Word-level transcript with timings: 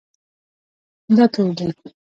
دا 1.15 1.25
تور 1.33 1.49
دی 1.57 1.67